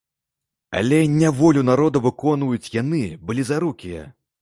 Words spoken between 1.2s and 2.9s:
волю народа выконваюць